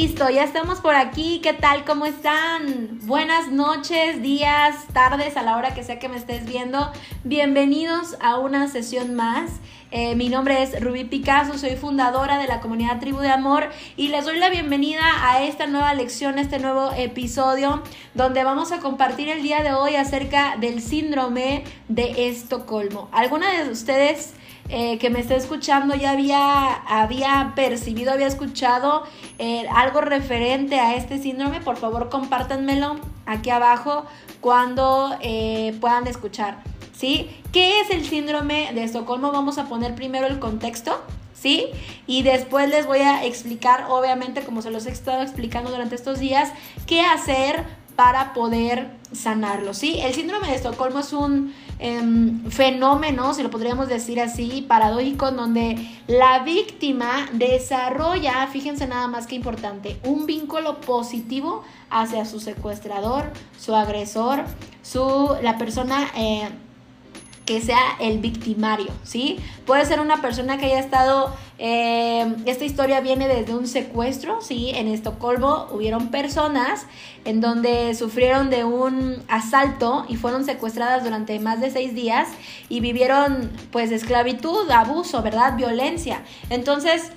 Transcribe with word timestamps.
Listo, 0.00 0.30
ya 0.30 0.44
estamos 0.44 0.78
por 0.78 0.94
aquí. 0.94 1.40
¿Qué 1.42 1.52
tal? 1.52 1.84
¿Cómo 1.84 2.06
están? 2.06 3.00
Buenas 3.02 3.50
noches, 3.50 4.22
días, 4.22 4.86
tardes, 4.92 5.36
a 5.36 5.42
la 5.42 5.56
hora 5.56 5.74
que 5.74 5.82
sea 5.82 5.98
que 5.98 6.08
me 6.08 6.16
estés 6.16 6.46
viendo. 6.46 6.92
Bienvenidos 7.24 8.16
a 8.20 8.38
una 8.38 8.68
sesión 8.68 9.16
más. 9.16 9.50
Eh, 9.90 10.14
mi 10.14 10.28
nombre 10.28 10.62
es 10.62 10.80
Rubí 10.80 11.02
Picasso, 11.02 11.58
soy 11.58 11.74
fundadora 11.74 12.38
de 12.38 12.46
la 12.46 12.60
comunidad 12.60 13.00
Tribu 13.00 13.18
de 13.18 13.30
Amor 13.30 13.70
y 13.96 14.06
les 14.08 14.24
doy 14.24 14.38
la 14.38 14.50
bienvenida 14.50 15.02
a 15.20 15.42
esta 15.42 15.66
nueva 15.66 15.92
lección, 15.94 16.38
este 16.38 16.60
nuevo 16.60 16.92
episodio 16.92 17.82
donde 18.14 18.44
vamos 18.44 18.70
a 18.70 18.78
compartir 18.78 19.28
el 19.28 19.42
día 19.42 19.64
de 19.64 19.72
hoy 19.72 19.96
acerca 19.96 20.56
del 20.58 20.80
síndrome 20.80 21.64
de 21.88 22.28
Estocolmo. 22.28 23.08
¿Alguna 23.10 23.50
de 23.50 23.68
ustedes 23.68 24.32
eh, 24.68 24.98
que 24.98 25.08
me 25.08 25.20
esté 25.20 25.36
escuchando 25.36 25.94
ya 25.94 26.10
había, 26.10 26.72
había 26.72 27.52
percibido, 27.56 28.12
había 28.12 28.26
escuchado 28.26 29.04
eh, 29.38 29.66
algo 29.74 30.00
referente 30.00 30.78
a 30.78 30.94
este 30.94 31.18
síndrome, 31.18 31.60
por 31.60 31.76
favor 31.76 32.10
compártanmelo 32.10 32.96
aquí 33.24 33.50
abajo 33.50 34.04
cuando 34.40 35.16
eh, 35.20 35.76
puedan 35.80 36.06
escuchar. 36.06 36.62
¿Sí? 36.92 37.30
¿Qué 37.52 37.80
es 37.80 37.90
el 37.90 38.04
síndrome 38.04 38.72
de 38.74 38.82
Estocolmo? 38.82 39.30
Vamos 39.30 39.56
a 39.58 39.68
poner 39.68 39.94
primero 39.94 40.26
el 40.26 40.40
contexto. 40.40 41.00
¿sí? 41.32 41.66
Y 42.06 42.22
después 42.22 42.68
les 42.68 42.86
voy 42.86 42.98
a 42.98 43.24
explicar, 43.24 43.86
obviamente, 43.88 44.42
como 44.42 44.62
se 44.62 44.70
los 44.70 44.86
he 44.86 44.90
estado 44.90 45.22
explicando 45.22 45.70
durante 45.70 45.94
estos 45.94 46.18
días, 46.18 46.52
qué 46.86 47.00
hacer 47.00 47.64
para 47.94 48.32
poder 48.32 48.90
sanarlo, 49.12 49.74
¿sí? 49.74 49.98
El 50.00 50.14
síndrome 50.14 50.48
de 50.48 50.54
Estocolmo 50.54 51.00
es 51.00 51.12
un 51.12 51.52
Em, 51.80 52.50
fenómeno, 52.50 53.34
si 53.34 53.42
lo 53.42 53.50
podríamos 53.50 53.88
decir 53.88 54.20
así, 54.20 54.64
paradójico, 54.66 55.28
en 55.28 55.36
donde 55.36 55.88
la 56.08 56.40
víctima 56.40 57.28
desarrolla, 57.32 58.48
fíjense 58.48 58.86
nada 58.88 59.06
más 59.06 59.26
que 59.26 59.36
importante, 59.36 59.98
un 60.04 60.26
vínculo 60.26 60.80
positivo 60.80 61.62
hacia 61.88 62.24
su 62.24 62.40
secuestrador, 62.40 63.32
su 63.58 63.74
agresor, 63.74 64.44
su, 64.82 65.36
la 65.42 65.56
persona... 65.58 66.08
Eh, 66.16 66.48
que 67.48 67.62
sea 67.62 67.96
el 67.98 68.18
victimario, 68.18 68.92
¿sí? 69.04 69.40
Puede 69.64 69.86
ser 69.86 70.00
una 70.00 70.20
persona 70.20 70.58
que 70.58 70.66
haya 70.66 70.80
estado, 70.80 71.34
eh, 71.58 72.36
esta 72.44 72.66
historia 72.66 73.00
viene 73.00 73.26
desde 73.26 73.54
un 73.54 73.66
secuestro, 73.66 74.42
¿sí? 74.42 74.72
En 74.74 74.86
Estocolmo 74.86 75.66
hubieron 75.72 76.08
personas 76.08 76.84
en 77.24 77.40
donde 77.40 77.94
sufrieron 77.94 78.50
de 78.50 78.64
un 78.64 79.16
asalto 79.28 80.04
y 80.10 80.16
fueron 80.16 80.44
secuestradas 80.44 81.04
durante 81.04 81.40
más 81.40 81.58
de 81.62 81.70
seis 81.70 81.94
días 81.94 82.28
y 82.68 82.80
vivieron 82.80 83.50
pues 83.72 83.92
esclavitud, 83.92 84.70
abuso, 84.70 85.22
¿verdad? 85.22 85.56
Violencia. 85.56 86.20
Entonces, 86.50 87.12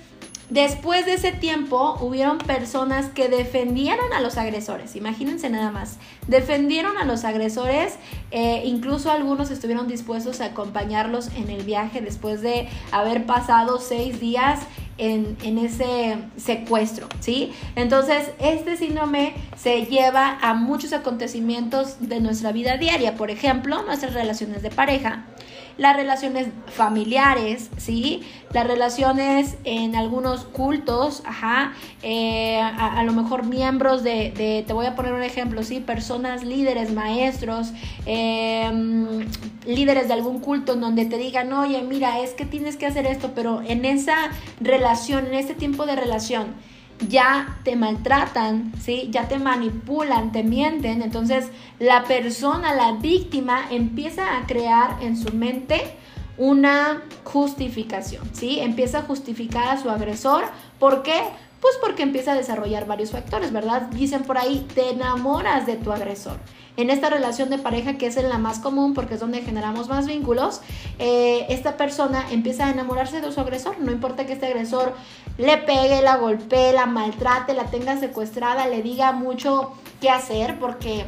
Después 0.52 1.06
de 1.06 1.14
ese 1.14 1.32
tiempo, 1.32 1.96
hubieron 2.02 2.36
personas 2.36 3.06
que 3.08 3.30
defendieron 3.30 4.12
a 4.12 4.20
los 4.20 4.36
agresores, 4.36 4.96
imagínense 4.96 5.48
nada 5.48 5.70
más, 5.70 5.96
defendieron 6.28 6.98
a 6.98 7.06
los 7.06 7.24
agresores, 7.24 7.94
eh, 8.32 8.60
incluso 8.66 9.10
algunos 9.10 9.50
estuvieron 9.50 9.88
dispuestos 9.88 10.42
a 10.42 10.46
acompañarlos 10.46 11.28
en 11.36 11.48
el 11.48 11.62
viaje 11.62 12.02
después 12.02 12.42
de 12.42 12.68
haber 12.90 13.24
pasado 13.24 13.80
seis 13.80 14.20
días 14.20 14.60
en, 14.98 15.38
en, 15.42 15.56
ese 15.56 16.18
secuestro, 16.36 17.08
¿sí? 17.20 17.54
Entonces, 17.74 18.30
este 18.38 18.76
síndrome 18.76 19.32
se 19.56 19.86
lleva 19.86 20.38
a 20.42 20.52
muchos 20.52 20.92
acontecimientos 20.92 21.96
de 22.06 22.20
nuestra 22.20 22.52
vida 22.52 22.76
diaria, 22.76 23.14
por 23.14 23.30
ejemplo, 23.30 23.82
nuestras 23.84 24.12
relaciones 24.12 24.62
de 24.62 24.70
pareja, 24.70 25.24
las 25.78 25.96
relaciones 25.96 26.48
familiares, 26.66 27.70
¿sí? 27.76 28.22
Las 28.52 28.66
relaciones 28.66 29.56
en 29.64 29.96
algunos 29.96 30.44
cultos, 30.44 31.22
ajá, 31.26 31.72
eh, 32.02 32.60
a, 32.60 33.02
lo 33.04 33.12
mejor 33.12 33.44
miembros 33.44 34.02
de, 34.02 34.64
te 34.66 34.72
voy 34.72 34.86
a 34.86 34.94
poner 34.94 35.12
un 35.12 35.22
ejemplo, 35.22 35.62
¿sí? 35.62 35.80
Personas 35.80 36.44
líderes, 36.44 36.92
maestros, 36.92 37.72
em, 38.06 39.26
líderes 39.66 40.08
de 40.08 40.14
algún 40.14 40.40
culto 40.40 40.74
en 40.74 40.80
donde 40.80 41.06
te 41.06 41.18
digan, 41.18 41.52
oye, 41.52 41.82
mira, 41.82 42.20
es 42.20 42.30
que 42.32 42.44
tienes 42.44 42.76
que 42.76 42.86
hacer 42.86 43.06
esto, 43.06 43.32
pero 43.34 43.62
en 43.62 43.84
esa 43.84 44.30
relación, 44.60 45.26
en 45.26 45.34
este 45.34 45.54
tiempo 45.54 45.86
de 45.86 45.96
relación, 45.96 46.46
ya 47.08 47.58
te 47.64 47.76
maltratan, 47.76 48.72
¿sí? 48.80 49.08
Ya 49.10 49.28
te 49.28 49.38
manipulan, 49.38 50.32
te 50.32 50.42
mienten. 50.42 51.02
Entonces 51.02 51.50
la 51.78 52.04
persona, 52.04 52.74
la 52.74 52.92
víctima, 52.92 53.66
empieza 53.70 54.38
a 54.38 54.46
crear 54.46 55.02
en 55.02 55.16
su 55.16 55.32
mente 55.34 55.82
una 56.38 57.02
justificación, 57.24 58.28
¿sí? 58.32 58.60
Empieza 58.60 59.00
a 59.00 59.02
justificar 59.02 59.68
a 59.68 59.80
su 59.80 59.90
agresor. 59.90 60.44
¿Por 60.78 61.02
qué? 61.02 61.20
Pues 61.60 61.74
porque 61.80 62.02
empieza 62.02 62.32
a 62.32 62.36
desarrollar 62.36 62.86
varios 62.86 63.10
factores, 63.10 63.52
¿verdad? 63.52 63.82
Dicen 63.82 64.22
por 64.22 64.38
ahí, 64.38 64.66
te 64.74 64.90
enamoras 64.90 65.66
de 65.66 65.76
tu 65.76 65.92
agresor 65.92 66.38
en 66.76 66.90
esta 66.90 67.10
relación 67.10 67.50
de 67.50 67.58
pareja 67.58 67.98
que 67.98 68.06
es 68.06 68.16
en 68.16 68.28
la 68.28 68.38
más 68.38 68.58
común 68.58 68.94
porque 68.94 69.14
es 69.14 69.20
donde 69.20 69.42
generamos 69.42 69.88
más 69.88 70.06
vínculos, 70.06 70.60
eh, 70.98 71.46
esta 71.50 71.76
persona 71.76 72.24
empieza 72.30 72.66
a 72.66 72.70
enamorarse 72.70 73.20
de 73.20 73.30
su 73.30 73.40
agresor, 73.40 73.78
no 73.80 73.92
importa 73.92 74.26
que 74.26 74.32
este 74.32 74.46
agresor 74.46 74.94
le 75.38 75.58
pegue, 75.58 76.02
la 76.02 76.16
golpee, 76.16 76.72
la 76.72 76.86
maltrate, 76.86 77.54
la 77.54 77.64
tenga 77.64 77.98
secuestrada, 77.98 78.66
le 78.66 78.82
diga 78.82 79.12
mucho 79.12 79.72
qué 80.00 80.10
hacer 80.10 80.58
porque... 80.58 81.06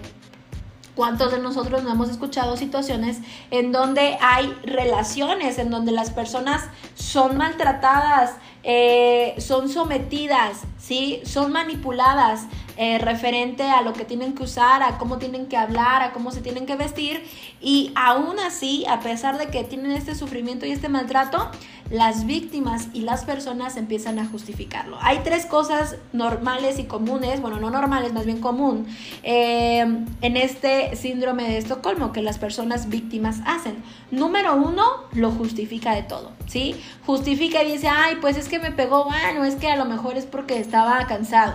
¿Cuántos 0.94 1.32
de 1.32 1.41
nosotros 1.41 1.82
no 1.82 1.91
hemos 1.91 2.08
escuchado 2.08 2.56
situaciones 2.56 3.19
en 3.50 3.72
donde 3.72 4.16
hay 4.20 4.56
relaciones, 4.62 5.58
en 5.58 5.69
donde 5.69 5.91
las 5.91 6.12
personas 6.12 6.69
son 6.94 7.36
maltratadas, 7.36 8.36
eh, 8.62 9.34
son 9.38 9.69
sometidas, 9.69 10.60
¿sí? 10.78 11.20
son 11.25 11.50
manipuladas, 11.50 12.42
eh, 12.77 12.99
referente 12.99 13.62
a 13.62 13.83
lo 13.83 13.93
que 13.93 14.05
tienen 14.05 14.35
que 14.35 14.43
usar, 14.43 14.83
a 14.83 14.99
cómo 14.99 15.19
tienen 15.19 15.47
que 15.47 15.57
hablar, 15.57 16.03
a 16.03 16.12
cómo 16.12 16.31
se 16.33 16.41
tienen 16.41 16.67
que 16.67 16.77
vestir. 16.77 17.25
Y 17.61 17.93
aún 17.95 18.39
así, 18.41 18.85
a 18.89 19.01
pesar 19.01 19.39
de 19.39 19.47
que 19.47 19.65
tienen 19.65 19.93
este 19.93 20.15
sufrimiento 20.15 20.67
y 20.67 20.73
este 20.73 20.89
maltrato, 20.89 21.51
las 21.91 22.27
víctimas 22.27 22.89
y 22.93 23.00
las 23.00 23.25
personas 23.25 23.77
empiezan 23.77 24.19
a 24.19 24.27
justificarlo. 24.27 24.97
Hay 25.00 25.21
tres 25.25 25.47
cosas 25.47 25.97
normales 26.12 26.78
y 26.78 26.84
comunes, 26.84 27.41
bueno, 27.41 27.61
no 27.61 27.71
normales, 27.71 28.12
más 28.12 28.27
bien 28.27 28.41
común, 28.41 28.87
eh, 29.22 29.81
en 30.21 30.37
este 30.37 30.97
síndrome 30.97 31.44
de 31.44 31.59
Estocolmo 31.59 32.12
que 32.12 32.23
las 32.23 32.39
personas 32.39 32.89
víctimas 32.89 33.41
hacen. 33.47 33.77
Número 34.11 34.55
uno, 34.55 34.84
lo 35.12 35.31
justifica 35.31 35.94
de 35.94 36.03
todo, 36.03 36.33
¿sí? 36.47 36.75
Justifica 37.06 37.62
y 37.62 37.73
dice, 37.73 37.89
ay, 37.89 38.17
pues 38.21 38.37
es 38.37 38.49
que 38.49 38.59
me 38.59 38.71
pegó, 38.71 39.05
bueno, 39.05 39.44
es 39.44 39.56
que 39.56 39.69
a 39.69 39.77
lo 39.77 39.84
mejor 39.84 40.17
es 40.17 40.27
porque 40.27 40.59
estaba 40.59 41.06
cansado. 41.06 41.55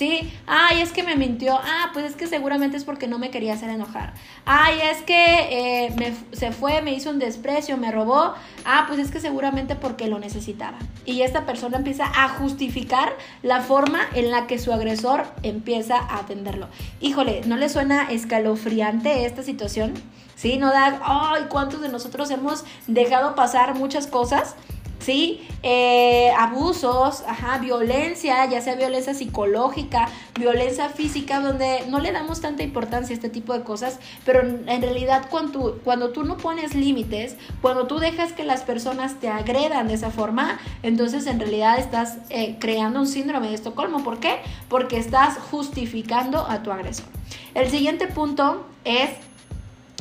¿sí? 0.00 0.32
Ay, 0.46 0.80
es 0.80 0.92
que 0.92 1.02
me 1.02 1.14
mintió. 1.14 1.58
Ah, 1.62 1.90
pues 1.92 2.06
es 2.06 2.16
que 2.16 2.26
seguramente 2.26 2.78
es 2.78 2.84
porque 2.84 3.06
no 3.06 3.18
me 3.18 3.30
quería 3.30 3.52
hacer 3.52 3.68
enojar. 3.68 4.14
Ay, 4.46 4.78
es 4.90 5.02
que 5.02 5.84
eh, 5.84 5.94
me, 5.98 6.14
se 6.34 6.52
fue, 6.52 6.80
me 6.80 6.94
hizo 6.94 7.10
un 7.10 7.18
desprecio, 7.18 7.76
me 7.76 7.92
robó. 7.92 8.32
Ah, 8.64 8.84
pues 8.88 8.98
es 8.98 9.10
que 9.10 9.20
seguramente 9.20 9.74
porque 9.80 10.06
lo 10.06 10.18
necesitaba. 10.18 10.78
Y 11.04 11.22
esta 11.22 11.46
persona 11.46 11.78
empieza 11.78 12.04
a 12.04 12.28
justificar 12.28 13.12
la 13.42 13.60
forma 13.60 14.00
en 14.14 14.30
la 14.30 14.46
que 14.46 14.58
su 14.58 14.72
agresor 14.72 15.24
empieza 15.42 15.96
a 15.96 16.18
atenderlo. 16.18 16.68
Híjole, 17.00 17.42
¿no 17.46 17.56
le 17.56 17.68
suena 17.68 18.10
escalofriante 18.10 19.24
esta 19.26 19.42
situación? 19.42 19.94
¿Sí? 20.36 20.56
¿No 20.56 20.68
da, 20.68 21.00
ay, 21.02 21.46
cuántos 21.50 21.82
de 21.82 21.90
nosotros 21.90 22.30
hemos 22.30 22.64
dejado 22.86 23.34
pasar 23.34 23.74
muchas 23.74 24.06
cosas? 24.06 24.54
¿Sí? 25.00 25.46
Eh, 25.62 26.30
abusos, 26.38 27.22
ajá, 27.26 27.58
violencia, 27.58 28.46
ya 28.46 28.60
sea 28.60 28.76
violencia 28.76 29.12
psicológica, 29.12 30.08
violencia 30.38 30.88
física, 30.88 31.40
donde 31.40 31.84
no 31.88 31.98
le 31.98 32.12
damos 32.12 32.40
tanta 32.40 32.62
importancia 32.62 33.12
a 33.12 33.16
este 33.16 33.28
tipo 33.28 33.52
de 33.52 33.62
cosas, 33.62 33.98
pero 34.24 34.40
en 34.40 34.82
realidad 34.82 35.26
cuando 35.30 35.52
tú, 35.52 35.80
cuando 35.84 36.10
tú 36.10 36.24
no 36.24 36.36
pones 36.36 36.74
límites, 36.74 37.36
cuando 37.60 37.86
tú 37.86 37.98
dejas 37.98 38.32
que 38.32 38.44
las 38.44 38.62
personas 38.62 39.16
te 39.20 39.28
agredan 39.28 39.88
de 39.88 39.94
esa 39.94 40.10
forma, 40.10 40.58
entonces 40.82 41.26
en 41.26 41.40
realidad 41.40 41.78
estás 41.78 42.18
eh, 42.30 42.56
creando 42.58 43.00
un 43.00 43.06
síndrome 43.06 43.48
de 43.48 43.54
Estocolmo. 43.54 44.02
¿Por 44.02 44.18
qué? 44.18 44.36
Porque 44.68 44.98
estás 44.98 45.38
justificando 45.38 46.46
a 46.48 46.62
tu 46.62 46.72
agresor. 46.72 47.06
El 47.54 47.68
siguiente 47.68 48.06
punto 48.06 48.64
es 48.84 49.10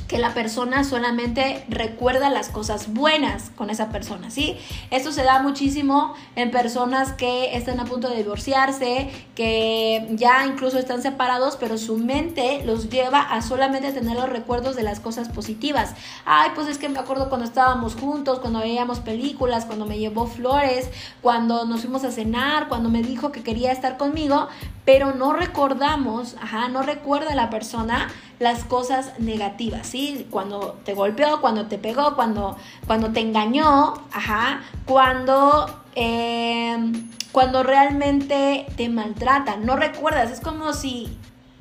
que 0.10 0.18
la 0.18 0.34
persona 0.34 0.84
solamente 0.84 1.64
recuerda 1.70 2.32
las 2.32 2.50
cosas 2.50 2.92
buenas 2.92 3.52
con 3.56 3.70
esa 3.70 3.90
persona, 3.90 4.32
¿sí? 4.32 4.58
Esto 4.90 5.12
se 5.12 5.24
da 5.24 5.40
muchísimo 5.40 6.16
en 6.36 6.50
personas 6.50 7.14
que 7.14 7.56
están 7.56 7.80
a 7.80 7.86
punto 7.86 8.10
de 8.10 8.18
divorciarse, 8.18 9.12
que 9.36 10.08
ya 10.14 10.48
incluso 10.48 10.80
están 10.80 11.04
separados, 11.04 11.58
pero 11.58 11.78
su 11.78 12.00
mente 12.00 12.64
los 12.66 12.90
lleva 12.90 13.22
a 13.22 13.44
solamente 13.44 13.92
tener 13.92 14.18
los 14.18 14.28
recuerdos 14.28 14.76
de 14.76 14.82
las 14.82 15.00
cosas 15.00 15.30
positivas. 15.30 15.94
Ay, 16.26 16.50
pues 16.56 16.68
es 16.68 16.80
que 16.80 16.90
me 16.90 16.98
acuerdo 16.98 17.30
cuando 17.30 17.46
estábamos 17.46 17.94
juntos, 17.94 18.40
cuando 18.40 18.62
veíamos 18.62 19.02
películas, 19.02 19.66
cuando 19.66 19.86
me 19.86 20.00
llevó 20.00 20.26
flores, 20.26 20.90
cuando 21.22 21.66
nos 21.66 21.82
fuimos 21.82 22.04
a 22.04 22.12
cenar, 22.12 22.68
cuando 22.68 22.90
me 22.90 23.04
dijo 23.04 23.32
que 23.32 23.44
quería 23.44 23.72
estar 23.72 23.98
conmigo, 23.98 24.48
pero 24.86 25.14
no 25.14 25.34
recordamos, 25.34 26.36
ajá, 26.42 26.68
no 26.68 26.82
recuerda 26.82 27.36
la 27.36 27.52
persona 27.52 28.08
las 28.40 28.64
cosas 28.64 29.20
negativas, 29.20 29.86
¿sí? 29.86 29.99
Cuando 30.30 30.78
te 30.86 30.94
golpeó, 30.94 31.42
cuando 31.42 31.68
te 31.68 31.78
pegó, 31.78 32.16
cuando, 32.16 32.58
cuando 32.88 33.12
te 33.12 33.20
engañó, 33.20 33.94
ajá, 34.12 34.62
cuando, 34.86 35.84
em, 35.96 37.10
cuando 37.32 37.64
realmente 37.64 38.66
te 38.76 38.90
maltrata, 38.90 39.58
no 39.58 39.76
recuerdas, 39.76 40.32
es 40.32 40.42
como 40.42 40.74
si 40.74 41.18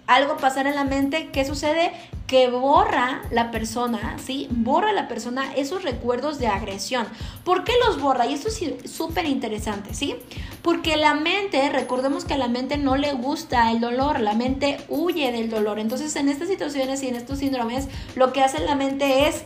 algo 0.08 0.36
pasara 0.36 0.70
en 0.70 0.74
la 0.74 0.84
mente, 0.84 1.30
¿qué 1.32 1.44
sucede? 1.44 1.92
que 2.28 2.50
borra 2.50 3.22
la 3.30 3.50
persona, 3.50 4.18
¿sí? 4.22 4.48
Borra 4.50 4.92
la 4.92 5.08
persona 5.08 5.50
esos 5.56 5.82
recuerdos 5.82 6.38
de 6.38 6.46
agresión. 6.46 7.06
¿Por 7.42 7.64
qué 7.64 7.72
los 7.86 8.00
borra? 8.02 8.26
Y 8.26 8.34
esto 8.34 8.48
es 8.48 8.90
súper 8.90 9.24
interesante, 9.24 9.94
¿sí? 9.94 10.14
Porque 10.60 10.98
la 10.98 11.14
mente, 11.14 11.70
recordemos 11.70 12.26
que 12.26 12.34
a 12.34 12.38
la 12.38 12.48
mente 12.48 12.76
no 12.76 12.96
le 12.96 13.14
gusta 13.14 13.72
el 13.72 13.80
dolor, 13.80 14.20
la 14.20 14.34
mente 14.34 14.76
huye 14.90 15.32
del 15.32 15.48
dolor. 15.48 15.78
Entonces, 15.78 16.14
en 16.16 16.28
estas 16.28 16.48
situaciones 16.48 17.02
y 17.02 17.08
en 17.08 17.16
estos 17.16 17.38
síndromes, 17.38 17.88
lo 18.14 18.30
que 18.34 18.42
hace 18.42 18.60
la 18.60 18.74
mente 18.74 19.26
es 19.26 19.44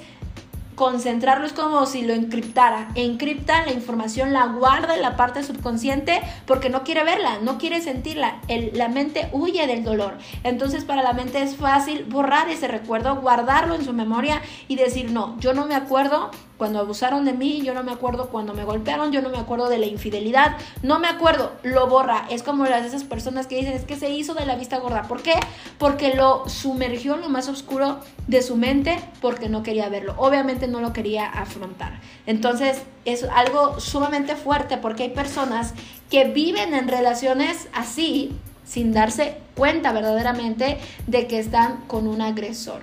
concentrarlo 0.74 1.46
es 1.46 1.52
como 1.52 1.86
si 1.86 2.02
lo 2.02 2.12
encriptara. 2.12 2.88
Encripta 2.94 3.64
la 3.64 3.72
información, 3.72 4.32
la 4.32 4.46
guarda 4.46 4.94
en 4.94 5.02
la 5.02 5.16
parte 5.16 5.42
subconsciente 5.42 6.20
porque 6.46 6.70
no 6.70 6.84
quiere 6.84 7.04
verla, 7.04 7.38
no 7.42 7.58
quiere 7.58 7.80
sentirla. 7.80 8.40
la 8.74 8.88
mente 8.88 9.28
huye 9.32 9.66
del 9.66 9.84
dolor. 9.84 10.18
Entonces 10.44 10.84
para 10.84 11.02
la 11.02 11.12
mente 11.12 11.42
es 11.42 11.56
fácil 11.56 12.04
borrar 12.04 12.48
ese 12.48 12.68
recuerdo, 12.68 13.16
guardarlo 13.16 13.74
en 13.74 13.84
su 13.84 13.92
memoria 13.92 14.42
y 14.68 14.76
decir, 14.76 15.10
no, 15.10 15.38
yo 15.40 15.54
no 15.54 15.66
me 15.66 15.74
acuerdo 15.74 16.30
cuando 16.62 16.78
abusaron 16.78 17.24
de 17.24 17.32
mí, 17.32 17.60
yo 17.64 17.74
no 17.74 17.82
me 17.82 17.90
acuerdo 17.90 18.28
cuando 18.28 18.54
me 18.54 18.62
golpearon, 18.62 19.10
yo 19.10 19.20
no 19.20 19.30
me 19.30 19.38
acuerdo 19.38 19.68
de 19.68 19.78
la 19.78 19.86
infidelidad, 19.86 20.58
no 20.84 21.00
me 21.00 21.08
acuerdo, 21.08 21.50
lo 21.64 21.88
borra. 21.88 22.24
Es 22.30 22.44
como 22.44 22.66
las 22.66 22.82
de 22.82 22.86
esas 22.86 23.02
personas 23.02 23.48
que 23.48 23.56
dicen, 23.56 23.72
es 23.72 23.82
que 23.84 23.96
se 23.96 24.10
hizo 24.10 24.32
de 24.34 24.46
la 24.46 24.54
vista 24.54 24.78
gorda. 24.78 25.02
¿Por 25.02 25.22
qué? 25.22 25.34
Porque 25.78 26.14
lo 26.14 26.48
sumergió 26.48 27.16
en 27.16 27.22
lo 27.22 27.28
más 27.30 27.48
oscuro 27.48 27.98
de 28.28 28.42
su 28.42 28.54
mente 28.54 28.96
porque 29.20 29.48
no 29.48 29.64
quería 29.64 29.88
verlo. 29.88 30.14
Obviamente 30.18 30.68
no 30.68 30.80
lo 30.80 30.92
quería 30.92 31.26
afrontar. 31.26 31.98
Entonces 32.26 32.80
es 33.04 33.24
algo 33.24 33.80
sumamente 33.80 34.36
fuerte 34.36 34.76
porque 34.76 35.02
hay 35.02 35.10
personas 35.10 35.74
que 36.10 36.26
viven 36.26 36.74
en 36.74 36.86
relaciones 36.86 37.66
así 37.74 38.36
sin 38.64 38.92
darse 38.92 39.38
cuenta 39.56 39.90
verdaderamente 39.90 40.78
de 41.08 41.26
que 41.26 41.40
están 41.40 41.78
con 41.88 42.06
un 42.06 42.22
agresor. 42.22 42.82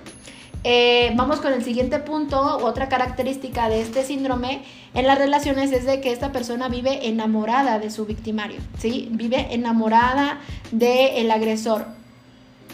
Eh, 0.62 1.12
vamos 1.16 1.40
con 1.40 1.54
el 1.54 1.64
siguiente 1.64 1.98
punto, 2.00 2.58
otra 2.58 2.90
característica 2.90 3.70
de 3.70 3.80
este 3.80 4.04
síndrome 4.04 4.62
en 4.92 5.06
las 5.06 5.18
relaciones 5.18 5.72
es 5.72 5.86
de 5.86 6.02
que 6.02 6.12
esta 6.12 6.32
persona 6.32 6.68
vive 6.68 7.08
enamorada 7.08 7.78
de 7.78 7.90
su 7.90 8.04
victimario, 8.04 8.60
¿sí? 8.78 9.08
Vive 9.12 9.54
enamorada 9.54 10.40
del 10.70 11.30
agresor. 11.30 11.86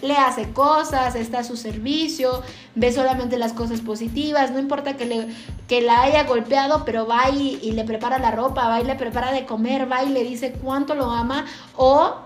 Le 0.02 0.14
hace 0.14 0.50
cosas, 0.50 1.14
está 1.14 1.38
a 1.38 1.44
su 1.44 1.56
servicio, 1.56 2.42
ve 2.74 2.92
solamente 2.92 3.38
las 3.38 3.52
cosas 3.52 3.80
positivas, 3.80 4.50
no 4.50 4.58
importa 4.58 4.96
que, 4.96 5.06
le, 5.06 5.28
que 5.68 5.80
la 5.80 6.02
haya 6.02 6.24
golpeado, 6.24 6.84
pero 6.84 7.06
va 7.06 7.30
y, 7.30 7.58
y 7.62 7.72
le 7.72 7.84
prepara 7.84 8.18
la 8.18 8.32
ropa, 8.32 8.68
va 8.68 8.80
y 8.80 8.84
le 8.84 8.96
prepara 8.96 9.32
de 9.32 9.46
comer, 9.46 9.90
va 9.90 10.02
y 10.02 10.10
le 10.10 10.24
dice 10.24 10.52
cuánto 10.52 10.96
lo 10.96 11.10
ama 11.12 11.46
o 11.76 12.16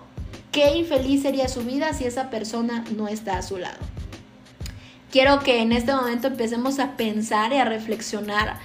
qué 0.51 0.77
infeliz 0.77 1.23
sería 1.23 1.49
su 1.49 1.61
vida 1.61 1.93
si 1.93 2.07
esa 2.07 2.31
persona 2.31 2.85
no 2.97 3.09
está 3.09 3.37
a 3.39 3.43
su 3.43 3.59
lado. 3.59 3.79
Quiero 5.11 5.41
que 5.41 5.61
en 5.61 5.73
este 5.73 5.93
momento 5.93 6.29
empecemos 6.29 6.79
a 6.79 6.97
pensar 6.97 7.53
y 7.53 7.57
a 7.57 7.65
reflexionar 7.65 8.59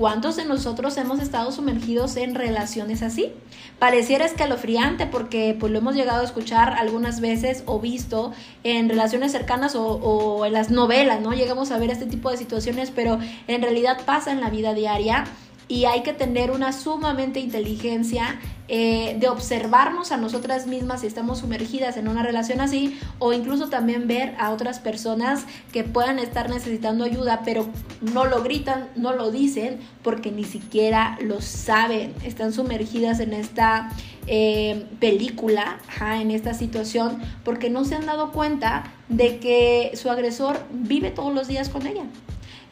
¿Cuántos 0.00 0.36
de 0.36 0.46
nosotros 0.46 0.96
hemos 0.96 1.20
estado 1.20 1.52
sumergidos 1.52 2.16
en 2.16 2.34
relaciones 2.34 3.02
así? 3.02 3.32
Pareciera 3.78 4.24
escalofriante 4.24 5.04
porque 5.06 5.54
pues 5.60 5.70
lo 5.72 5.78
hemos 5.78 5.94
llegado 5.94 6.22
a 6.22 6.24
escuchar 6.24 6.72
algunas 6.72 7.20
veces 7.20 7.64
o 7.66 7.80
visto 7.80 8.32
en 8.64 8.88
relaciones 8.88 9.30
cercanas 9.30 9.74
o, 9.74 9.84
o, 9.84 10.46
en 10.46 10.54
las 10.54 10.70
novelas, 10.70 11.20
¿no? 11.20 11.34
Llegamos 11.34 11.70
a 11.70 11.78
ver 11.78 11.90
este 11.90 12.06
tipo 12.06 12.30
de 12.30 12.38
situaciones, 12.38 12.90
pero 12.90 13.18
en 13.46 13.60
realidad 13.60 13.98
pasa 14.06 14.32
en 14.32 14.40
la 14.40 14.48
vida 14.48 14.72
diaria 14.72 15.24
y 15.70 15.84
hay 15.84 16.02
que 16.02 16.12
tener 16.12 16.50
una 16.50 16.72
sumamente 16.72 17.38
inteligencia 17.38 18.40
eh, 18.66 19.16
de 19.20 19.28
observarnos 19.28 20.10
a 20.10 20.16
nosotras 20.16 20.66
mismas 20.66 21.02
si 21.02 21.06
estamos 21.06 21.38
sumergidas 21.38 21.96
en 21.96 22.08
una 22.08 22.24
relación 22.24 22.60
así 22.60 22.98
o 23.20 23.32
incluso 23.32 23.68
también 23.68 24.08
ver 24.08 24.34
a 24.40 24.50
otras 24.50 24.80
personas 24.80 25.44
que 25.72 25.84
puedan 25.84 26.18
estar 26.18 26.50
necesitando 26.50 27.04
ayuda 27.04 27.42
pero 27.44 27.68
no 28.00 28.24
lo 28.24 28.42
gritan, 28.42 28.88
no 28.96 29.12
lo 29.12 29.30
dicen 29.30 29.78
porque 30.02 30.32
ni 30.32 30.42
siquiera 30.42 31.16
lo 31.22 31.40
saben, 31.40 32.14
están 32.24 32.52
sumergidas 32.52 33.20
en 33.20 33.32
esta 33.32 33.90
eh, 34.26 34.86
película, 34.98 35.78
en 36.00 36.32
esta 36.32 36.52
situación 36.52 37.22
porque 37.44 37.70
no 37.70 37.84
se 37.84 37.94
han 37.94 38.06
dado 38.06 38.32
cuenta 38.32 38.92
de 39.08 39.38
que 39.38 39.92
su 39.94 40.10
agresor 40.10 40.58
vive 40.72 41.12
todos 41.12 41.32
los 41.32 41.46
días 41.46 41.68
con 41.68 41.86
ella. 41.86 42.06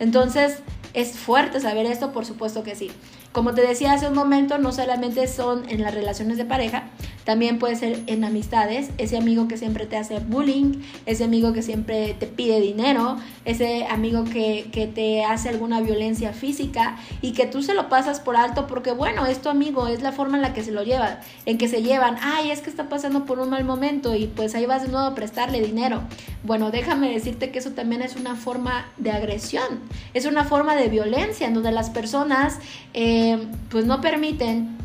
Entonces, 0.00 0.62
¿Es 0.98 1.12
fuerte 1.12 1.60
saber 1.60 1.86
esto? 1.86 2.10
Por 2.10 2.26
supuesto 2.26 2.64
que 2.64 2.74
sí. 2.74 2.90
Como 3.30 3.54
te 3.54 3.62
decía 3.62 3.92
hace 3.92 4.08
un 4.08 4.14
momento, 4.14 4.58
no 4.58 4.72
solamente 4.72 5.28
son 5.28 5.62
en 5.70 5.80
las 5.80 5.94
relaciones 5.94 6.38
de 6.38 6.44
pareja, 6.44 6.88
también 7.28 7.58
puede 7.58 7.76
ser 7.76 8.00
en 8.06 8.24
amistades, 8.24 8.88
ese 8.96 9.18
amigo 9.18 9.48
que 9.48 9.58
siempre 9.58 9.84
te 9.84 9.98
hace 9.98 10.18
bullying, 10.18 10.80
ese 11.04 11.24
amigo 11.24 11.52
que 11.52 11.60
siempre 11.60 12.16
te 12.18 12.26
pide 12.26 12.58
dinero, 12.58 13.18
ese 13.44 13.84
amigo 13.84 14.24
que, 14.24 14.70
que, 14.72 14.86
te 14.86 15.26
hace 15.26 15.50
alguna 15.50 15.82
violencia 15.82 16.32
física 16.32 16.96
y 17.20 17.32
que 17.32 17.44
tú 17.44 17.62
se 17.62 17.74
lo 17.74 17.90
pasas 17.90 18.20
por 18.20 18.36
alto 18.36 18.66
porque 18.66 18.92
bueno, 18.92 19.26
es 19.26 19.42
tu 19.42 19.50
amigo, 19.50 19.88
es 19.88 20.00
la 20.00 20.12
forma 20.12 20.38
en 20.38 20.42
la 20.42 20.54
que 20.54 20.64
se 20.64 20.72
lo 20.72 20.84
llevan, 20.84 21.18
en 21.44 21.58
que 21.58 21.68
se 21.68 21.82
llevan, 21.82 22.16
ay, 22.22 22.50
es 22.50 22.62
que 22.62 22.70
está 22.70 22.88
pasando 22.88 23.26
por 23.26 23.40
un 23.40 23.50
mal 23.50 23.62
momento 23.62 24.14
y 24.14 24.28
pues 24.28 24.54
ahí 24.54 24.64
vas 24.64 24.84
de 24.84 24.88
nuevo 24.88 25.08
a 25.08 25.14
prestarle 25.14 25.60
dinero. 25.60 26.00
Bueno, 26.44 26.70
déjame 26.70 27.12
decirte 27.12 27.50
que 27.50 27.58
eso 27.58 27.72
también 27.72 28.00
es 28.00 28.16
una 28.16 28.36
forma 28.36 28.86
de 28.96 29.10
agresión, 29.10 29.80
es 30.14 30.24
una 30.24 30.44
forma 30.44 30.76
de 30.76 30.88
violencia 30.88 31.46
en 31.46 31.52
donde 31.52 31.72
las 31.72 31.90
personas 31.90 32.58
eh, 32.94 33.36
pues 33.68 33.84
no 33.84 34.00
permiten 34.00 34.77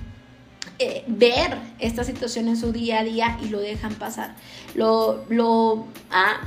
eh, 0.79 1.03
ver 1.07 1.57
esta 1.79 2.03
situación 2.03 2.47
en 2.47 2.57
su 2.57 2.71
día 2.71 2.99
a 2.99 3.03
día 3.03 3.37
y 3.43 3.49
lo 3.49 3.59
dejan 3.59 3.93
pasar. 3.93 4.35
Lo, 4.73 5.23
lo, 5.29 5.85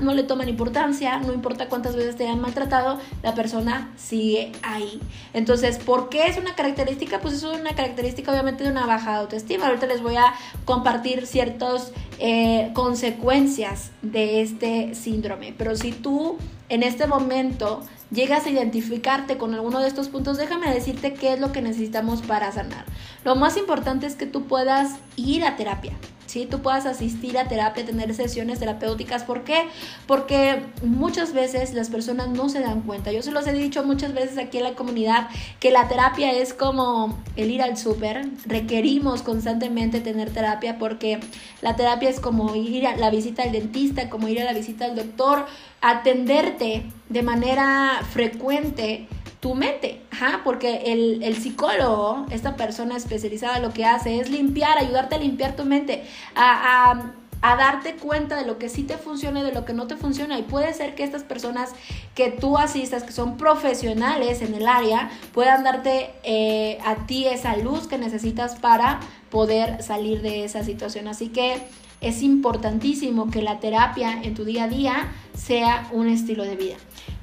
no 0.00 0.14
le 0.14 0.25
toman 0.25 0.49
importancia, 0.49 1.18
no 1.18 1.33
importa 1.33 1.68
cuántas 1.68 1.95
veces 1.95 2.16
te 2.16 2.25
hayan 2.25 2.40
maltratado, 2.40 2.99
la 3.23 3.35
persona 3.35 3.92
sigue 3.97 4.52
ahí. 4.62 5.00
Entonces, 5.33 5.78
¿por 5.78 6.09
qué 6.09 6.26
es 6.26 6.38
una 6.38 6.54
característica? 6.54 7.21
Pues 7.21 7.35
es 7.35 7.45
una 7.45 7.75
característica 7.75 8.33
obviamente 8.33 8.64
de 8.64 8.71
una 8.71 8.85
baja 8.85 9.16
autoestima. 9.16 9.66
Ahorita 9.66 9.87
les 9.87 10.02
voy 10.02 10.16
a 10.16 10.35
compartir 10.64 11.26
ciertas 11.26 11.92
eh, 12.18 12.71
consecuencias 12.75 13.92
de 14.02 14.42
este 14.42 14.95
síndrome. 14.95 15.54
Pero 15.56 15.76
si 15.76 15.92
tú 15.92 16.37
en 16.68 16.83
este 16.83 17.06
momento 17.06 17.83
llegas 18.11 18.47
a 18.47 18.51
identificarte 18.51 19.39
con 19.39 19.55
alguno 19.55 19.81
de 19.81 19.89
estos 19.89 20.09
puntos, 20.09 20.39
déjame 20.39 20.73
decirte 20.73 21.15
qué 21.15 21.35
es 21.35 21.41
lo 21.41 21.53
que 21.53 21.63
necesitamos 21.63 22.23
para 22.23 22.53
sanar. 22.53 22.85
Lo 23.25 23.37
más 23.37 23.57
importante 23.57 24.07
es 24.07 24.15
que 24.15 24.27
tú 24.27 24.47
puedas 24.47 24.97
ir 25.17 25.45
a 25.45 25.57
terapia. 25.57 25.93
¿Sí? 26.26 26.47
Tú 26.50 26.61
puedas 26.61 26.87
asistir 26.87 27.38
a 27.38 27.49
terapia, 27.49 27.85
tener 27.85 28.12
sesiones 28.14 28.59
terapéuticas. 28.59 29.25
¿Por 29.25 29.45
qué? 29.45 29.68
Porque 30.06 30.61
muchas 30.83 31.33
veces 31.33 31.73
las 31.73 31.88
personas 31.88 32.28
no 32.28 32.49
se 32.49 32.61
dan 32.61 32.83
cuenta. 32.83 33.12
Yo 33.12 33.23
se 33.23 33.30
los 33.30 33.47
he 33.47 33.52
dicho 33.52 33.85
muchas 33.85 34.12
veces 34.12 34.38
aquí 34.38 34.59
en 34.59 34.64
la 34.64 34.75
comunidad 34.75 35.28
que 35.61 35.71
la 35.71 35.88
terapia 35.88 36.33
es 36.33 36.52
como 36.52 37.18
el 37.37 37.50
ir 37.50 37.62
al 37.62 37.76
súper. 37.76 38.28
Requerimos 38.45 39.23
constantemente 39.23 40.00
tener 40.00 40.30
terapia 40.30 40.78
porque 40.78 41.21
la 41.62 41.76
terapia 41.76 42.09
es 42.09 42.21
como 42.21 42.54
ir 42.54 42.87
a 42.87 42.97
la 42.97 43.11
visita 43.11 43.45
al 43.45 43.52
dentista, 43.52 44.11
como 44.11 44.28
ir 44.28 44.40
a 44.40 44.45
la 44.45 44.52
visita 44.52 44.85
al 44.85 44.97
doctor, 44.97 45.47
atenderte 45.80 46.85
de 47.09 47.23
manera 47.23 48.00
frecuente 48.11 49.06
tu 49.40 49.55
mente, 49.55 50.00
porque 50.45 50.83
el, 50.87 51.37
psicólogo, 51.37 52.26
esta 52.31 52.57
persona 52.57 52.97
especializada, 52.97 53.59
lo 53.59 53.73
que 53.73 53.85
hace 53.85 54.19
es 54.19 54.31
limpiar, 54.31 54.78
ayudarte 54.78 55.16
a 55.16 55.19
limpiar 55.19 55.57
tu 55.57 55.64
mente, 55.64 56.05
a, 56.35 57.12
darte 57.43 57.95
cuenta 57.95 58.35
de 58.35 58.45
lo 58.45 58.59
que 58.59 58.69
sí 58.69 58.83
te 58.83 58.97
funciona 58.97 59.38
y 59.38 59.43
de 59.45 59.52
lo 59.52 59.64
que 59.64 59.73
no 59.73 59.87
te 59.87 59.97
funciona. 59.97 60.37
Y 60.37 60.43
puede 60.43 60.75
ser 60.75 60.97
que 60.97 61.05
estas 61.05 61.23
personas 61.23 61.71
que 62.16 62.31
tú 62.31 62.59
asistas, 62.59 63.05
que 63.05 63.12
son 63.12 63.37
profesionales 63.37 64.43
en 64.43 64.55
el 64.55 64.66
área, 64.66 65.11
puedan 65.33 65.62
darte 65.62 66.11
eh, 66.25 66.78
a 66.85 67.07
ti 67.07 67.26
esa 67.26 67.57
luz 67.57 67.87
que 67.87 67.99
necesitas 67.99 68.57
para 68.57 68.99
poder 69.31 69.81
salir 69.83 70.23
de 70.23 70.45
esa 70.45 70.64
situación. 70.64 71.07
Así 71.07 71.28
que 71.28 71.62
es 72.00 72.23
importantísimo 72.23 73.31
que 73.31 73.43
la 73.43 73.61
terapia 73.61 74.21
en 74.23 74.35
tu 74.35 74.45
día 74.45 74.64
a 74.64 74.69
día 74.69 75.12
sea 75.35 75.88
un 75.93 76.09
estilo 76.09 76.43
de 76.45 76.57
vida. 76.57 76.76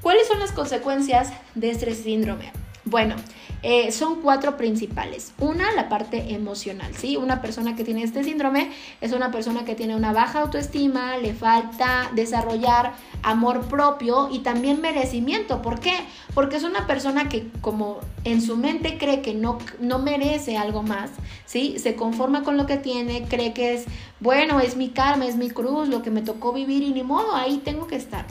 ¿Cuáles 0.04 0.28
son 0.28 0.38
las 0.38 0.52
consecuencias 0.52 1.32
de 1.54 1.70
este 1.70 1.94
síndrome? 1.94 2.52
Bueno, 2.84 3.16
eh, 3.62 3.90
son 3.90 4.20
cuatro 4.20 4.58
principales. 4.58 5.32
Una, 5.38 5.72
la 5.72 5.88
parte 5.88 6.34
emocional, 6.34 6.94
¿sí? 6.94 7.16
Una 7.16 7.40
persona 7.40 7.74
que 7.74 7.84
tiene 7.84 8.02
este 8.02 8.22
síndrome 8.22 8.70
es 9.00 9.12
una 9.12 9.30
persona 9.30 9.64
que 9.64 9.74
tiene 9.74 9.96
una 9.96 10.12
baja 10.12 10.40
autoestima, 10.40 11.16
le 11.16 11.32
falta 11.32 12.10
desarrollar 12.14 12.92
amor 13.22 13.62
propio 13.62 14.28
y 14.30 14.40
también 14.40 14.82
merecimiento. 14.82 15.62
¿Por 15.62 15.80
qué? 15.80 15.94
Porque 16.34 16.56
es 16.56 16.64
una 16.64 16.86
persona 16.86 17.30
que 17.30 17.48
como 17.62 18.00
en 18.24 18.42
su 18.42 18.58
mente 18.58 18.98
cree 18.98 19.22
que 19.22 19.32
no, 19.32 19.56
no 19.80 20.00
merece 20.00 20.58
algo 20.58 20.82
más, 20.82 21.12
¿sí? 21.46 21.78
Se 21.78 21.94
conforma 21.94 22.42
con 22.42 22.58
lo 22.58 22.66
que 22.66 22.76
tiene, 22.76 23.24
cree 23.26 23.54
que 23.54 23.72
es, 23.72 23.86
bueno, 24.20 24.60
es 24.60 24.76
mi 24.76 24.90
karma, 24.90 25.24
es 25.24 25.36
mi 25.36 25.48
cruz, 25.48 25.88
lo 25.88 26.02
que 26.02 26.10
me 26.10 26.20
tocó 26.20 26.52
vivir 26.52 26.82
y 26.82 26.92
ni 26.92 27.02
modo, 27.02 27.34
ahí 27.34 27.62
tengo 27.64 27.86
que 27.86 27.96
estar. 27.96 28.26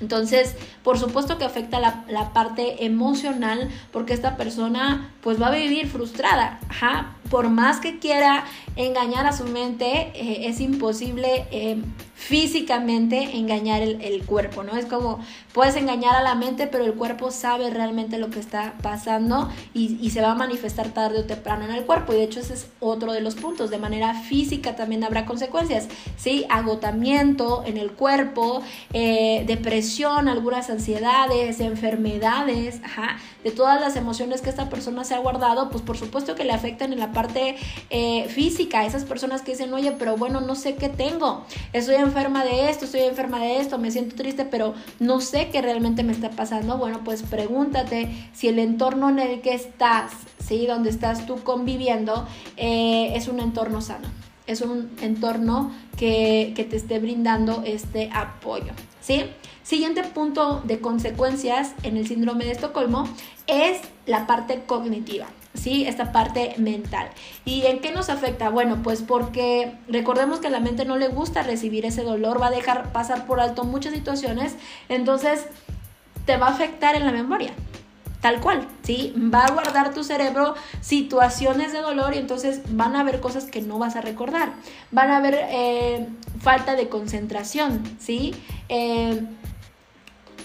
Entonces, 0.00 0.56
por 0.82 0.98
supuesto 0.98 1.38
que 1.38 1.44
afecta 1.44 1.80
la, 1.80 2.32
parte 2.32 2.84
emocional 2.84 3.70
porque 3.92 4.12
esta 4.12 4.36
persona 4.36 5.13
pues 5.24 5.40
va 5.40 5.46
a 5.46 5.50
vivir 5.50 5.88
frustrada. 5.88 6.60
Ajá. 6.68 7.16
Por 7.30 7.48
más 7.48 7.80
que 7.80 7.98
quiera 7.98 8.44
engañar 8.76 9.26
a 9.26 9.32
su 9.32 9.44
mente, 9.44 10.12
eh, 10.14 10.48
es 10.48 10.60
imposible 10.60 11.46
eh, 11.50 11.82
físicamente 12.14 13.36
engañar 13.36 13.82
el, 13.82 14.24
cuerpo, 14.24 14.62
¿no? 14.62 14.76
Es 14.76 14.86
como, 14.86 15.18
puedes 15.52 15.76
engañar 15.76 16.14
a 16.14 16.22
la 16.22 16.34
mente, 16.34 16.66
pero 16.66 16.84
el 16.84 16.94
cuerpo 16.94 17.30
sabe 17.30 17.70
realmente 17.70 18.18
lo 18.18 18.30
que 18.30 18.38
está 18.38 18.74
pasando 18.82 19.50
y, 19.74 20.10
se 20.10 20.22
va 20.22 20.32
a 20.32 20.34
manifestar 20.34 20.88
tarde 20.90 21.18
o 21.18 21.24
temprano 21.24 21.64
en 21.64 21.72
el 21.72 21.84
cuerpo. 21.84 22.12
Y 22.12 22.16
de 22.16 22.24
hecho 22.24 22.40
ese 22.40 22.54
es 22.54 22.68
otro 22.80 23.12
de 23.12 23.20
los 23.20 23.34
puntos. 23.34 23.70
De 23.70 23.78
manera 23.78 24.14
física 24.14 24.76
también 24.76 25.04
habrá 25.04 25.26
consecuencias, 25.26 25.88
¿sí? 26.16 26.46
Agotamiento 26.48 27.64
en 27.66 27.78
el 27.78 27.92
cuerpo, 27.92 28.62
eh, 28.92 29.44
depresión, 29.46 30.28
algunas 30.28 30.70
ansiedades, 30.70 31.60
enfermedades, 31.60 32.80
ajá, 32.84 33.18
de 33.42 33.50
todas 33.50 33.80
las 33.80 33.96
emociones 33.96 34.40
que 34.40 34.50
esta 34.50 34.70
persona 34.70 35.04
se 35.04 35.13
ha 35.14 35.18
guardado, 35.18 35.70
pues 35.70 35.82
por 35.82 35.96
supuesto 35.96 36.34
que 36.34 36.44
le 36.44 36.52
afectan 36.52 36.92
en 36.92 36.98
la 36.98 37.12
parte 37.12 37.56
física 38.28 38.84
esas 38.84 39.04
personas 39.04 39.42
que 39.42 39.52
dicen, 39.52 39.72
oye, 39.72 39.92
pero 39.92 40.16
bueno, 40.16 40.40
no 40.40 40.54
sé 40.54 40.74
qué 40.74 40.88
tengo, 40.88 41.44
estoy 41.72 41.96
enferma 41.96 42.44
de 42.44 42.70
esto, 42.70 42.84
estoy 42.84 43.02
enferma 43.02 43.40
de 43.40 43.58
esto, 43.58 43.78
me 43.78 43.90
siento 43.90 44.16
triste, 44.16 44.44
pero 44.44 44.74
no 44.98 45.20
sé 45.20 45.48
qué 45.50 45.62
realmente 45.62 46.02
me 46.02 46.12
está 46.12 46.30
pasando. 46.30 46.78
Bueno, 46.78 47.00
pues 47.04 47.22
pregúntate 47.22 48.28
si 48.32 48.48
el 48.48 48.58
entorno 48.58 49.08
en 49.08 49.18
el 49.18 49.40
que 49.40 49.54
estás, 49.54 50.12
¿sí? 50.38 50.66
Donde 50.66 50.90
estás 50.90 51.26
tú 51.26 51.42
conviviendo, 51.42 52.26
eh, 52.56 53.12
es 53.14 53.28
un 53.28 53.40
entorno 53.40 53.80
sano 53.80 54.08
es 54.46 54.60
un 54.60 54.90
entorno 55.00 55.72
que, 55.96 56.52
que, 56.54 56.64
te 56.64 56.76
esté 56.76 56.98
brindando 56.98 57.62
este 57.64 58.10
apoyo, 58.12 58.72
¿sí? 59.04 59.30
Siguiente 59.62 60.02
punto 60.02 60.62
de 60.64 60.80
consecuencias 60.80 61.74
en 61.82 61.96
el 61.96 62.06
síndrome 62.06 62.44
de 62.44 62.52
Estocolmo 62.52 63.08
es 63.46 63.80
la 64.06 64.26
parte 64.26 64.62
cognitiva. 64.66 65.26
¿sí? 65.54 65.86
Esta 65.86 66.12
parte 66.12 66.54
mental. 66.58 67.08
¿Y 67.44 67.66
en 67.66 67.80
qué 67.80 67.92
nos 67.92 68.10
afecta? 68.10 68.50
Bueno, 68.50 68.82
pues 68.82 69.02
porque 69.02 69.72
recordemos 69.88 70.40
que 70.40 70.48
a 70.48 70.50
la 70.50 70.60
mente 70.60 70.84
no 70.84 70.96
le 70.96 71.08
gusta 71.08 71.42
recibir 71.42 71.86
ese 71.86 72.02
dolor, 72.02 72.40
va 72.40 72.48
a 72.48 72.50
dejar 72.50 72.92
pasar 72.92 73.26
por 73.26 73.40
alto 73.40 73.64
muchas 73.64 73.94
situaciones, 73.94 74.56
entonces 74.88 75.46
te 76.26 76.36
va 76.36 76.48
a 76.48 76.50
afectar 76.50 76.94
en 76.96 77.04
la 77.04 77.12
memoria. 77.12 77.52
Tal 78.24 78.40
cual, 78.40 78.66
¿sí? 78.82 79.12
Va 79.18 79.44
a 79.44 79.50
guardar 79.50 79.92
tu 79.92 80.02
cerebro 80.02 80.54
situaciones 80.80 81.74
de 81.74 81.82
dolor 81.82 82.14
y 82.14 82.18
entonces 82.18 82.62
van 82.70 82.96
a 82.96 83.00
haber 83.00 83.20
cosas 83.20 83.44
que 83.44 83.60
no 83.60 83.78
vas 83.78 83.96
a 83.96 84.00
recordar. 84.00 84.54
Van 84.90 85.10
a 85.10 85.18
haber 85.18 85.38
eh, 85.50 86.08
falta 86.40 86.74
de 86.74 86.88
concentración, 86.88 87.82
¿sí? 88.00 88.34
Eh, 88.70 89.20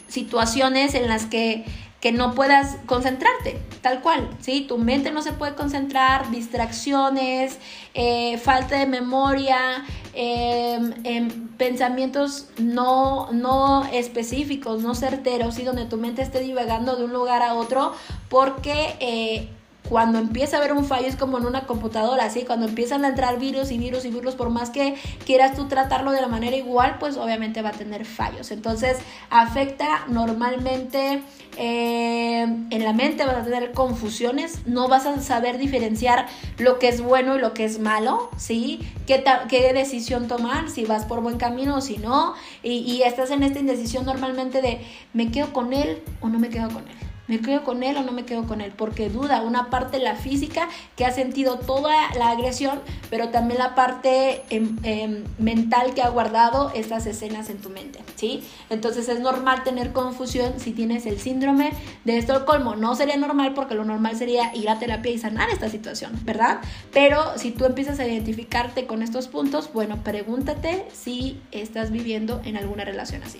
situaciones 0.09 0.93
en 0.93 1.07
las 1.07 1.25
que 1.25 1.63
que 1.99 2.13
no 2.13 2.33
puedas 2.33 2.77
concentrarte, 2.85 3.59
tal 3.81 4.01
cual, 4.01 4.29
¿sí? 4.39 4.61
Tu 4.61 4.77
mente 4.77 5.11
no 5.11 5.21
se 5.21 5.33
puede 5.33 5.55
concentrar, 5.55 6.31
distracciones, 6.31 7.59
eh, 7.93 8.37
falta 8.37 8.77
de 8.79 8.85
memoria, 8.85 9.83
em, 10.21 11.47
pensamientos 11.57 12.47
no, 12.57 13.31
no 13.31 13.85
específicos, 13.85 14.81
no 14.81 14.93
certeros, 14.95 15.55
¿sí? 15.55 15.63
Donde 15.63 15.85
tu 15.85 15.97
mente 15.97 16.21
esté 16.21 16.41
divagando 16.41 16.95
de 16.97 17.05
un 17.05 17.13
lugar 17.13 17.41
a 17.41 17.53
otro 17.53 17.93
porque... 18.29 19.49
Cuando 19.87 20.19
empieza 20.19 20.57
a 20.57 20.59
haber 20.59 20.73
un 20.73 20.85
fallo 20.85 21.07
es 21.07 21.15
como 21.15 21.37
en 21.37 21.45
una 21.45 21.65
computadora, 21.65 22.25
así 22.25 22.43
Cuando 22.43 22.67
empiezan 22.67 23.05
a 23.05 23.09
entrar 23.09 23.39
virus 23.39 23.71
y 23.71 23.77
virus 23.77 24.05
y 24.05 24.11
virus, 24.11 24.35
por 24.35 24.49
más 24.49 24.69
que 24.69 24.95
quieras 25.25 25.55
tú 25.55 25.67
tratarlo 25.67 26.11
de 26.11 26.21
la 26.21 26.27
manera 26.27 26.55
igual, 26.55 26.97
pues 26.99 27.17
obviamente 27.17 27.61
va 27.61 27.69
a 27.69 27.73
tener 27.73 28.05
fallos. 28.05 28.51
Entonces 28.51 28.97
afecta 29.29 30.05
normalmente 30.07 31.21
eh, 31.57 32.41
en 32.41 32.83
la 32.83 32.93
mente, 32.93 33.25
vas 33.25 33.37
a 33.37 33.43
tener 33.43 33.71
confusiones, 33.71 34.65
no 34.67 34.87
vas 34.87 35.05
a 35.05 35.19
saber 35.21 35.57
diferenciar 35.57 36.27
lo 36.57 36.77
que 36.77 36.89
es 36.89 37.01
bueno 37.01 37.35
y 37.35 37.39
lo 37.39 37.53
que 37.53 37.65
es 37.65 37.79
malo, 37.79 38.29
¿sí? 38.37 38.79
¿Qué, 39.07 39.23
qué 39.49 39.73
decisión 39.73 40.27
tomar? 40.27 40.69
Si 40.69 40.85
vas 40.85 41.05
por 41.05 41.21
buen 41.21 41.37
camino 41.37 41.77
o 41.77 41.81
si 41.81 41.97
no. 41.97 42.35
Y, 42.63 42.79
y 42.79 43.03
estás 43.03 43.31
en 43.31 43.43
esta 43.43 43.59
indecisión 43.59 44.05
normalmente 44.05 44.61
de, 44.61 44.81
¿me 45.13 45.31
quedo 45.31 45.51
con 45.51 45.73
él 45.73 46.03
o 46.21 46.29
no 46.29 46.37
me 46.37 46.49
quedo 46.49 46.69
con 46.69 46.87
él? 46.87 47.08
¿Me 47.29 47.39
quedo 47.41 47.63
con 47.63 47.83
él 47.83 47.95
o 47.95 48.01
no 48.01 48.11
me 48.11 48.25
quedo 48.25 48.47
con 48.47 48.59
él? 48.59 48.73
Porque 48.75 49.07
duda 49.07 49.43
una 49.43 49.69
parte 49.69 49.99
la 49.99 50.15
física 50.15 50.67
que 50.95 51.05
ha 51.05 51.11
sentido 51.11 51.59
toda 51.59 51.93
la 52.15 52.31
agresión, 52.31 52.79
pero 53.11 53.29
también 53.29 53.59
la 53.59 53.75
parte 53.75 54.41
em, 54.49 54.77
em, 54.81 55.23
mental 55.37 55.93
que 55.93 56.01
ha 56.01 56.09
guardado 56.09 56.71
estas 56.73 57.05
escenas 57.05 57.51
en 57.51 57.59
tu 57.59 57.69
mente, 57.69 57.99
¿sí? 58.15 58.43
Entonces 58.71 59.07
es 59.09 59.19
normal 59.19 59.63
tener 59.63 59.93
confusión 59.93 60.59
si 60.59 60.71
tienes 60.71 61.05
el 61.05 61.19
síndrome 61.19 61.71
de 62.03 62.17
Estocolmo. 62.17 62.75
No 62.75 62.95
sería 62.95 63.15
normal 63.15 63.53
porque 63.53 63.75
lo 63.75 63.85
normal 63.85 64.15
sería 64.15 64.51
ir 64.55 64.67
a 64.67 64.79
terapia 64.79 65.11
y 65.11 65.19
sanar 65.19 65.51
esta 65.51 65.69
situación, 65.69 66.13
¿verdad? 66.23 66.61
Pero 66.91 67.37
si 67.37 67.51
tú 67.51 67.65
empiezas 67.65 67.99
a 67.99 68.07
identificarte 68.07 68.87
con 68.87 69.03
estos 69.03 69.27
puntos, 69.27 69.71
bueno, 69.71 70.03
pregúntate 70.03 70.87
si 70.91 71.39
estás 71.51 71.91
viviendo 71.91 72.41
en 72.43 72.57
alguna 72.57 72.85
relación 72.85 73.21
así. 73.21 73.39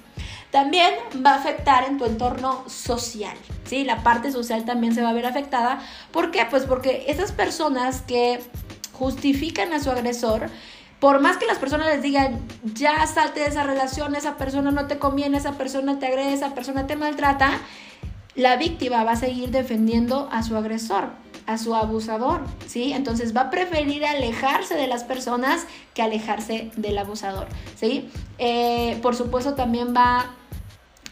También 0.51 0.93
va 1.23 1.33
a 1.33 1.37
afectar 1.37 1.85
en 1.85 1.97
tu 1.97 2.05
entorno 2.05 2.63
social, 2.67 3.37
¿sí? 3.69 3.85
La 3.85 4.03
parte 4.03 4.31
social 4.31 4.65
también 4.65 4.95
se 4.95 5.01
va 5.01 5.09
a 5.09 5.13
ver 5.13 5.27
afectada. 5.27 5.79
¿Por 6.11 6.31
qué? 6.31 6.45
Pues 6.49 6.63
porque 6.63 7.05
esas 7.07 7.31
personas 7.31 8.01
que 8.01 8.41
justifican 8.93 9.71
a 9.71 9.79
su 9.79 9.91
agresor, 9.91 10.49
por 10.99 11.21
más 11.21 11.37
que 11.37 11.45
las 11.45 11.59
personas 11.59 11.87
les 11.87 12.01
digan, 12.01 12.39
ya 12.73 13.05
salte 13.07 13.41
de 13.41 13.45
esa 13.45 13.63
relación, 13.63 14.15
esa 14.15 14.35
persona 14.35 14.71
no 14.71 14.87
te 14.87 14.97
conviene, 14.97 15.37
esa 15.37 15.53
persona 15.53 15.99
te 15.99 16.07
agrede, 16.07 16.33
esa 16.33 16.53
persona 16.53 16.87
te 16.87 16.97
maltrata, 16.97 17.51
la 18.35 18.57
víctima 18.57 19.03
va 19.03 19.11
a 19.11 19.15
seguir 19.15 19.51
defendiendo 19.51 20.27
a 20.31 20.43
su 20.43 20.57
agresor, 20.57 21.09
a 21.45 21.57
su 21.57 21.75
abusador, 21.75 22.41
¿sí? 22.67 22.91
Entonces 22.93 23.35
va 23.35 23.41
a 23.41 23.49
preferir 23.49 24.05
alejarse 24.05 24.75
de 24.75 24.87
las 24.87 25.03
personas 25.03 25.65
que 25.93 26.01
alejarse 26.01 26.71
del 26.75 26.97
abusador, 26.97 27.47
¿sí? 27.75 28.09
Eh, 28.37 28.99
por 29.01 29.15
supuesto 29.15 29.53
también 29.53 29.93
va 29.95 30.31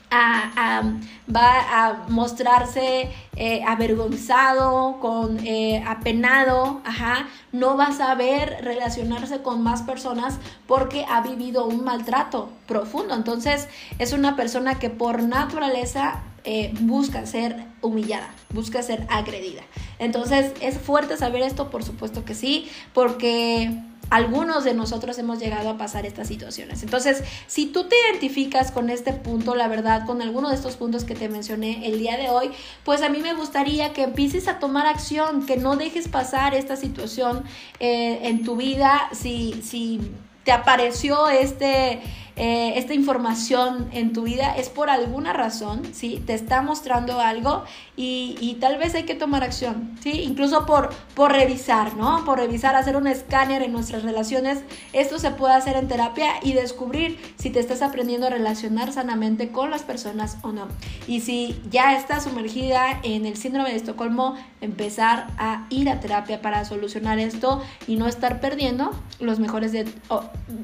va 0.09 1.87
a 1.87 2.05
mostrarse 2.07 3.09
eh, 3.35 3.61
avergonzado, 3.67 4.99
con, 4.99 5.45
eh, 5.45 5.83
apenado, 5.85 6.81
ajá, 6.85 7.27
no 7.51 7.77
va 7.77 7.87
a 7.87 7.93
saber 7.93 8.57
relacionarse 8.61 9.41
con 9.41 9.61
más 9.61 9.83
personas 9.83 10.39
porque 10.65 11.05
ha 11.09 11.21
vivido 11.21 11.65
un 11.65 11.83
maltrato 11.83 12.49
profundo. 12.67 13.15
Entonces 13.15 13.67
es 13.99 14.13
una 14.13 14.35
persona 14.35 14.79
que 14.79 14.89
por 14.89 15.23
naturaleza 15.23 16.23
eh, 16.43 16.73
busca 16.79 17.25
ser 17.25 17.65
humillada, 17.81 18.29
busca 18.53 18.81
ser 18.81 19.05
agredida. 19.09 19.63
Entonces 19.99 20.53
es 20.61 20.77
fuerte 20.77 21.17
saber 21.17 21.41
esto, 21.41 21.69
por 21.69 21.83
supuesto 21.83 22.23
que 22.23 22.35
sí, 22.35 22.69
porque 22.93 23.77
algunos 24.09 24.63
de 24.63 24.73
nosotros 24.73 25.17
hemos 25.17 25.39
llegado 25.39 25.69
a 25.69 25.77
pasar 25.77 26.05
estas 26.05 26.27
situaciones. 26.27 26.83
Entonces, 26.83 27.23
si 27.47 27.67
tú 27.67 27.85
te 27.85 27.95
identificas 28.09 28.71
con 28.71 28.89
este 28.89 29.13
punto, 29.13 29.55
la 29.55 29.67
verdad, 29.67 30.05
con 30.05 30.21
alguno 30.21 30.49
de 30.49 30.55
estos 30.55 30.75
puntos 30.75 31.03
que 31.03 31.15
te 31.15 31.29
mencioné 31.29 31.87
el 31.87 31.99
día 31.99 32.17
de 32.17 32.29
hoy, 32.29 32.51
pues 32.83 33.01
a 33.01 33.09
mí 33.09 33.19
me 33.19 33.33
gustaría 33.33 33.93
que 33.93 34.03
empieces 34.03 34.47
a 34.47 34.59
tomar 34.59 34.87
acción, 34.87 35.45
que 35.45 35.57
no 35.57 35.75
dejes 35.75 36.07
pasar 36.07 36.53
esta 36.53 36.75
situación 36.75 37.43
eh, 37.79 38.19
en 38.23 38.43
tu 38.43 38.55
vida 38.55 39.09
si, 39.11 39.61
si 39.63 39.99
te 40.43 40.51
apareció 40.51 41.27
este 41.29 42.01
eh, 42.37 42.73
esta 42.77 42.93
información 42.93 43.89
en 43.91 44.13
tu 44.13 44.23
vida 44.23 44.55
es 44.55 44.69
por 44.69 44.91
alguna 44.91 45.33
razón, 45.33 45.81
¿sí? 45.91 46.21
Te 46.25 46.35
está 46.35 46.61
mostrando 46.61 47.19
algo 47.19 47.63
y, 47.95 48.57
tal 48.61 48.77
vez 48.77 48.93
hay 48.93 49.03
que 49.03 49.15
tomar 49.15 49.43
acción, 49.43 49.97
¿sí? 50.01 50.21
Incluso 50.21 50.67
por, 50.67 50.93
por 51.15 51.31
revisar, 51.31 51.95
¿no? 51.95 52.23
Por 52.25 52.37
revisar, 52.37 52.75
hacer 52.75 52.95
un 52.95 53.07
escáner 53.07 53.63
en 53.63 53.71
nuestras 53.71 54.03
relaciones. 54.03 54.59
Esto 54.93 55.17
se 55.17 55.31
puede 55.31 55.55
hacer 55.55 55.77
en 55.77 55.87
terapia 55.87 56.33
y 56.43 56.53
descubrir 56.53 57.19
si 57.37 57.49
te 57.49 57.59
estás 57.59 57.81
aprendiendo 57.81 58.27
a 58.27 58.29
relacionar 58.29 58.93
sanamente 58.93 59.49
con 59.49 59.71
las 59.71 59.81
personas 59.81 60.37
o 60.43 60.51
no. 60.51 60.67
Y 61.07 61.21
si 61.21 61.59
ya 61.71 61.97
estás 61.97 62.25
sumergida 62.25 62.99
en 63.01 63.25
el 63.25 63.35
síndrome 63.35 63.69
de 63.69 63.77
Estocolmo, 63.77 64.35
empezar 64.61 65.27
a 65.39 65.65
ir 65.69 65.89
a 65.89 65.99
terapia 65.99 66.41
para 66.41 66.65
solucionar 66.65 67.17
esto 67.17 67.63
y 67.87 67.95
no 67.95 68.07
estar 68.07 68.39
perdiendo 68.41 68.91
los 69.19 69.39
mejores, 69.39 69.71
de, 69.71 69.87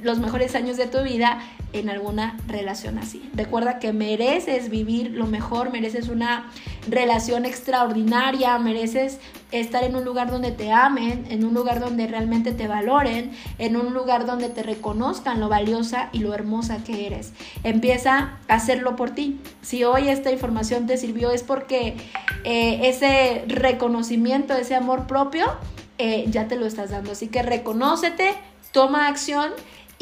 los 0.03 0.19
mejores 0.19 0.53
años 0.53 0.77
de 0.77 0.85
tu 0.85 1.01
vida 1.01 1.39
en 1.73 1.89
alguna 1.89 2.37
relación 2.47 2.97
así. 2.97 3.29
Recuerda 3.33 3.79
que 3.79 3.91
mereces 3.93 4.69
vivir 4.69 5.11
lo 5.11 5.25
mejor, 5.25 5.71
mereces 5.71 6.07
una 6.07 6.49
relación 6.87 7.45
extraordinaria, 7.45 8.57
mereces 8.59 9.19
estar 9.51 9.83
en 9.83 9.95
un 9.95 10.03
lugar 10.03 10.31
donde 10.31 10.51
te 10.51 10.71
amen, 10.71 11.25
en 11.29 11.43
un 11.45 11.53
lugar 11.53 11.79
donde 11.79 12.07
realmente 12.07 12.51
te 12.51 12.67
valoren, 12.67 13.31
en 13.57 13.75
un 13.75 13.93
lugar 13.93 14.25
donde 14.25 14.49
te 14.49 14.63
reconozcan 14.63 15.39
lo 15.39 15.49
valiosa 15.49 16.09
y 16.11 16.19
lo 16.19 16.33
hermosa 16.33 16.83
que 16.83 17.07
eres. 17.07 17.33
Empieza 17.63 18.37
a 18.47 18.53
hacerlo 18.53 18.95
por 18.95 19.11
ti. 19.11 19.39
Si 19.61 19.83
hoy 19.83 20.09
esta 20.09 20.31
información 20.31 20.87
te 20.87 20.97
sirvió 20.97 21.31
es 21.31 21.43
porque 21.43 21.95
eh, 22.43 22.79
ese 22.83 23.43
reconocimiento, 23.47 24.53
ese 24.53 24.75
amor 24.75 25.07
propio, 25.07 25.45
eh, 25.97 26.25
ya 26.29 26.47
te 26.47 26.55
lo 26.55 26.65
estás 26.65 26.89
dando. 26.89 27.11
Así 27.11 27.27
que 27.27 27.43
reconócete, 27.43 28.33
toma 28.71 29.07
acción 29.07 29.51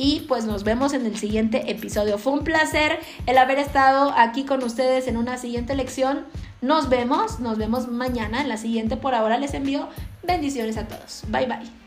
y 0.01 0.21
pues 0.21 0.45
nos 0.45 0.63
vemos 0.63 0.93
en 0.93 1.05
el 1.05 1.15
siguiente 1.15 1.69
episodio. 1.69 2.17
Fue 2.17 2.33
un 2.33 2.43
placer 2.43 2.97
el 3.27 3.37
haber 3.37 3.59
estado 3.59 4.11
aquí 4.17 4.45
con 4.45 4.63
ustedes 4.63 5.07
en 5.07 5.15
una 5.15 5.37
siguiente 5.37 5.75
lección. 5.75 6.25
Nos 6.59 6.89
vemos, 6.89 7.39
nos 7.39 7.59
vemos 7.59 7.87
mañana 7.87 8.41
en 8.41 8.49
la 8.49 8.57
siguiente. 8.57 8.97
Por 8.97 9.13
ahora 9.13 9.37
les 9.37 9.53
envío 9.53 9.89
bendiciones 10.23 10.77
a 10.77 10.87
todos. 10.87 11.21
Bye 11.27 11.45
bye. 11.45 11.80